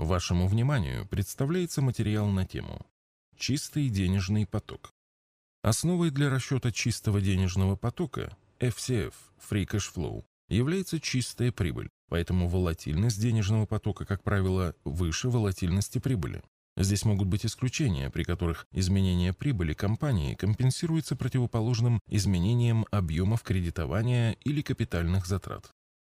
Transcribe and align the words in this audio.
Вашему 0.00 0.48
вниманию 0.48 1.06
представляется 1.06 1.82
материал 1.82 2.26
на 2.28 2.46
тему 2.46 2.86
«Чистый 3.36 3.90
денежный 3.90 4.46
поток». 4.46 4.94
Основой 5.60 6.10
для 6.10 6.30
расчета 6.30 6.72
чистого 6.72 7.20
денежного 7.20 7.76
потока 7.76 8.34
FCF– 8.60 9.12
Free 9.50 9.66
Cash 9.66 9.92
Flow 9.94 10.24
является 10.48 11.00
чистая 11.00 11.52
прибыль, 11.52 11.90
поэтому 12.08 12.48
волатильность 12.48 13.20
денежного 13.20 13.66
потока, 13.66 14.06
как 14.06 14.22
правило, 14.22 14.74
выше 14.84 15.28
волатильности 15.28 15.98
прибыли. 15.98 16.42
Здесь 16.78 17.04
могут 17.04 17.28
быть 17.28 17.44
исключения, 17.44 18.08
при 18.08 18.22
которых 18.22 18.66
изменение 18.72 19.34
прибыли 19.34 19.74
компании 19.74 20.34
компенсируется 20.34 21.14
противоположным 21.14 22.00
изменением 22.06 22.86
объемов 22.90 23.42
кредитования 23.42 24.32
или 24.44 24.62
капитальных 24.62 25.26
затрат. 25.26 25.70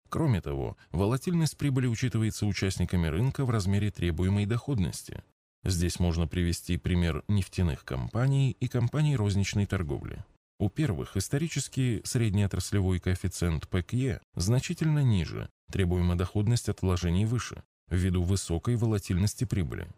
Кроме 0.09 0.40
того, 0.40 0.77
волатильность 0.90 1.59
прибыли 1.59 1.86
учитывается 1.86 2.46
участниками 2.46 3.08
рынка 3.08 3.45
в 3.45 3.50
размере 3.50 3.90
требуемой 3.90 4.46
доходности. 4.46 5.22
Здесь 5.64 5.99
можно 5.99 6.26
привести 6.26 6.76
пример 6.79 7.25
нефтяных 7.29 7.85
компаний 7.85 8.57
и 8.58 8.68
компаний 8.68 9.16
розничной 9.16 9.66
торговли. 9.66 10.25
У 10.58 10.71
первых 10.71 11.16
исторически 11.16 12.00
среднеотраслевой 12.04 13.00
коэффициент 13.00 13.68
ПКЕ 13.68 14.21
значительно 14.35 15.00
ниже, 15.00 15.50
требуемая 15.71 16.16
доходность 16.16 16.68
от 16.68 16.82
вложений 16.82 17.27
выше, 17.27 17.63
ввиду 17.90 18.22
высокой 18.22 18.77
волатильности 18.77 19.44
прибыли. 19.44 19.88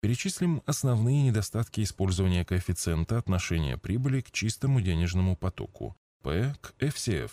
Перечислим 0.00 0.62
основные 0.64 1.22
недостатки 1.22 1.82
использования 1.82 2.44
коэффициента 2.44 3.18
отношения 3.18 3.76
прибыли 3.76 4.22
к 4.22 4.30
чистому 4.30 4.80
денежному 4.80 5.36
потоку, 5.36 5.96
P 6.22 6.54
к 6.60 6.74
FCF. 6.78 7.30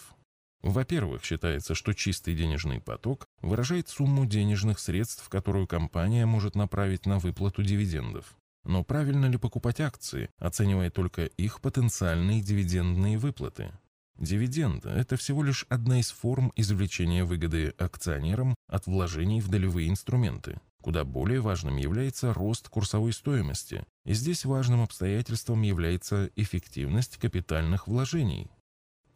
Во-первых, 0.65 1.23
считается, 1.23 1.75
что 1.75 1.93
чистый 1.93 2.33
денежный 2.33 2.81
поток 2.81 3.27
выражает 3.43 3.87
сумму 3.87 4.25
денежных 4.25 4.79
средств, 4.79 5.29
которую 5.29 5.67
компания 5.67 6.25
может 6.25 6.55
направить 6.55 7.05
на 7.05 7.19
выплату 7.19 7.61
дивидендов. 7.61 8.35
Но 8.63 8.83
правильно 8.83 9.27
ли 9.27 9.37
покупать 9.37 9.79
акции, 9.79 10.27
оценивая 10.39 10.89
только 10.89 11.25
их 11.25 11.61
потенциальные 11.61 12.41
дивидендные 12.41 13.19
выплаты? 13.19 13.73
Дивиденд– 14.17 14.85
это 14.87 15.17
всего 15.17 15.43
лишь 15.43 15.67
одна 15.69 15.99
из 15.99 16.09
форм 16.09 16.51
извлечения 16.55 17.25
выгоды 17.25 17.75
акционерам 17.77 18.55
от 18.67 18.87
вложений 18.87 19.41
в 19.41 19.49
долевые 19.49 19.87
инструменты. 19.87 20.59
Куда 20.81 21.03
более 21.03 21.41
важным 21.41 21.77
является 21.77 22.33
рост 22.33 22.69
курсовой 22.69 23.13
стоимости, 23.13 23.85
и 24.03 24.15
здесь 24.15 24.45
важным 24.45 24.81
обстоятельством 24.81 25.61
является 25.61 26.31
эффективность 26.35 27.17
капитальных 27.17 27.87
вложений. 27.87 28.49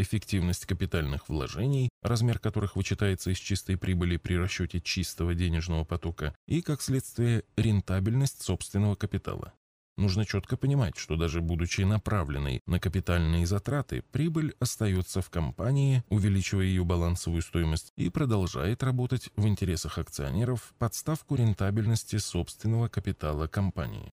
Эффективность 0.02 0.66
капитальных 0.66 1.28
вложений, 1.28 1.90
размер 2.02 2.40
которых 2.40 2.78
вычитается 2.78 3.32
из 3.32 3.38
чистой 3.38 3.78
прибыли 3.78 4.16
при 4.16 4.36
расчете 4.36 4.80
чистого 4.80 5.36
денежного 5.36 5.84
потока, 5.84 6.34
и, 6.48 6.62
как 6.62 6.82
следствие, 6.82 7.44
рентабельность 7.58 8.42
собственного 8.42 8.96
капитала. 8.96 9.52
Нужно 9.98 10.26
четко 10.26 10.56
понимать, 10.56 10.96
что 10.96 11.18
даже 11.18 11.42
будучи 11.42 11.82
направленной 11.82 12.62
на 12.66 12.80
капитальные 12.80 13.46
затраты, 13.46 14.02
прибыль 14.14 14.56
остается 14.60 15.22
в 15.22 15.30
компании, 15.30 16.02
увеличивая 16.08 16.64
ее 16.64 16.86
балансовую 16.86 17.42
стоимость 17.42 17.92
и 17.98 18.10
продолжает 18.10 18.82
работать 18.82 19.30
в 19.36 19.46
интересах 19.46 19.98
акционеров 19.98 20.74
под 20.80 20.96
ставку 20.96 21.36
рентабельности 21.36 22.16
собственного 22.16 22.88
капитала 22.88 23.48
компании. 23.48 24.10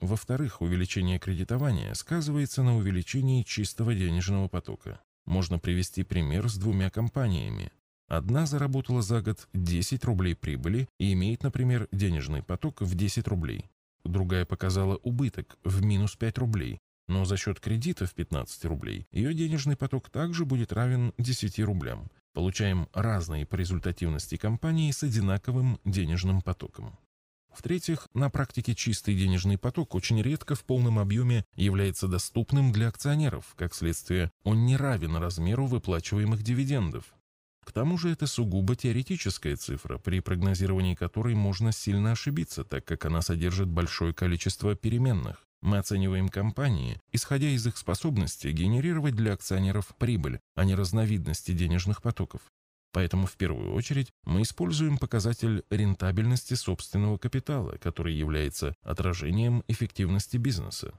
Во-вторых, 0.00 0.60
увеличение 0.60 1.20
кредитования 1.20 1.94
сказывается 1.94 2.64
на 2.64 2.76
увеличении 2.76 3.44
чистого 3.44 3.94
денежного 3.94 4.48
потока. 4.48 5.00
Можно 5.30 5.60
привести 5.60 6.02
пример 6.02 6.48
с 6.48 6.56
двумя 6.56 6.90
компаниями. 6.90 7.70
Одна 8.08 8.46
заработала 8.46 9.00
за 9.00 9.22
год 9.22 9.46
10 9.54 10.04
рублей 10.04 10.34
прибыли 10.34 10.88
и 10.98 11.12
имеет, 11.12 11.44
например, 11.44 11.86
денежный 11.92 12.42
поток 12.42 12.80
в 12.80 12.96
10 12.96 13.28
рублей. 13.28 13.70
Другая 14.04 14.44
показала 14.44 14.96
убыток 14.96 15.56
в 15.62 15.84
минус 15.84 16.16
5 16.16 16.38
рублей, 16.38 16.80
но 17.06 17.24
за 17.24 17.36
счет 17.36 17.60
кредита 17.60 18.06
в 18.06 18.14
15 18.14 18.64
рублей 18.64 19.06
ее 19.12 19.32
денежный 19.32 19.76
поток 19.76 20.10
также 20.10 20.44
будет 20.44 20.72
равен 20.72 21.14
10 21.16 21.60
рублям. 21.60 22.10
Получаем 22.34 22.88
разные 22.92 23.46
по 23.46 23.54
результативности 23.54 24.36
компании 24.36 24.90
с 24.90 25.04
одинаковым 25.04 25.78
денежным 25.84 26.40
потоком. 26.40 26.98
В-третьих, 27.52 28.08
на 28.14 28.30
практике 28.30 28.74
чистый 28.74 29.16
денежный 29.16 29.58
поток 29.58 29.94
очень 29.94 30.22
редко 30.22 30.54
в 30.54 30.64
полном 30.64 30.98
объеме 30.98 31.44
является 31.56 32.08
доступным 32.08 32.72
для 32.72 32.88
акционеров, 32.88 33.54
как 33.56 33.74
следствие, 33.74 34.30
он 34.44 34.66
не 34.66 34.76
равен 34.76 35.16
размеру 35.16 35.66
выплачиваемых 35.66 36.42
дивидендов. 36.42 37.04
К 37.64 37.72
тому 37.72 37.98
же 37.98 38.10
это 38.10 38.26
сугубо 38.26 38.74
теоретическая 38.74 39.56
цифра, 39.56 39.98
при 39.98 40.20
прогнозировании 40.20 40.94
которой 40.94 41.34
можно 41.34 41.72
сильно 41.72 42.12
ошибиться, 42.12 42.64
так 42.64 42.84
как 42.84 43.04
она 43.04 43.22
содержит 43.22 43.68
большое 43.68 44.14
количество 44.14 44.74
переменных. 44.74 45.46
Мы 45.60 45.76
оцениваем 45.76 46.30
компании, 46.30 47.00
исходя 47.12 47.48
из 47.48 47.66
их 47.66 47.76
способности 47.76 48.48
генерировать 48.48 49.14
для 49.14 49.34
акционеров 49.34 49.94
прибыль, 49.98 50.40
а 50.54 50.64
не 50.64 50.74
разновидности 50.74 51.52
денежных 51.52 52.00
потоков. 52.00 52.40
Поэтому 52.92 53.26
в 53.26 53.36
первую 53.36 53.72
очередь 53.72 54.10
мы 54.24 54.42
используем 54.42 54.98
показатель 54.98 55.64
рентабельности 55.70 56.54
собственного 56.54 57.18
капитала, 57.18 57.76
который 57.76 58.14
является 58.14 58.74
отражением 58.82 59.62
эффективности 59.68 60.36
бизнеса. 60.36 60.92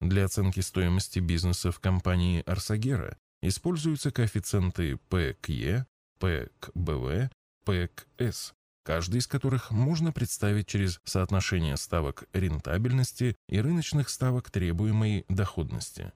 Для 0.00 0.24
оценки 0.24 0.60
стоимости 0.60 1.18
бизнеса 1.18 1.70
в 1.72 1.80
компании 1.80 2.42
Арсагера 2.46 3.16
используются 3.42 4.10
коэффициенты 4.10 4.96
P 5.08 5.34
к 5.34 5.48
E, 5.50 5.86
P 6.18 6.48
к 6.58 6.70
BV, 6.76 7.30
P 7.64 7.88
к 7.88 8.06
S, 8.18 8.54
каждый 8.84 9.18
из 9.18 9.26
которых 9.26 9.70
можно 9.70 10.12
представить 10.12 10.66
через 10.66 11.00
соотношение 11.04 11.76
ставок 11.76 12.24
рентабельности 12.32 13.36
и 13.48 13.60
рыночных 13.60 14.08
ставок 14.08 14.50
требуемой 14.50 15.24
доходности. 15.28 16.12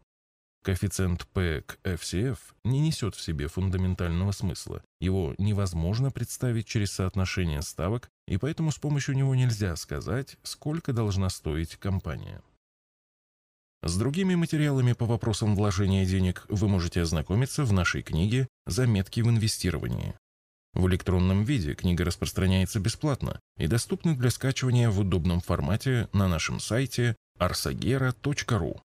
Коэффициент 0.62 1.26
P 1.28 1.62
к 1.62 1.78
FCF 1.82 2.38
не 2.62 2.78
несет 2.78 3.16
в 3.16 3.20
себе 3.20 3.48
фундаментального 3.48 4.30
смысла. 4.30 4.82
Его 5.00 5.34
невозможно 5.38 6.12
представить 6.12 6.66
через 6.66 6.92
соотношение 6.92 7.62
ставок, 7.62 8.08
и 8.28 8.36
поэтому 8.36 8.70
с 8.70 8.78
помощью 8.78 9.16
него 9.16 9.34
нельзя 9.34 9.74
сказать, 9.74 10.36
сколько 10.44 10.92
должна 10.92 11.30
стоить 11.30 11.76
компания. 11.76 12.42
С 13.82 13.96
другими 13.96 14.36
материалами 14.36 14.92
по 14.92 15.04
вопросам 15.04 15.56
вложения 15.56 16.06
денег 16.06 16.46
вы 16.48 16.68
можете 16.68 17.02
ознакомиться 17.02 17.64
в 17.64 17.72
нашей 17.72 18.02
книге 18.02 18.46
«Заметки 18.64 19.20
в 19.20 19.28
инвестировании». 19.28 20.14
В 20.74 20.86
электронном 20.86 21.42
виде 21.42 21.74
книга 21.74 22.04
распространяется 22.04 22.78
бесплатно 22.78 23.40
и 23.58 23.66
доступна 23.66 24.16
для 24.16 24.30
скачивания 24.30 24.88
в 24.90 25.00
удобном 25.00 25.40
формате 25.40 26.08
на 26.12 26.28
нашем 26.28 26.60
сайте 26.60 27.16
arsagera.ru. 27.40 28.80